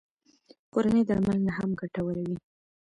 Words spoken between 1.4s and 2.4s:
هم ګټوره وي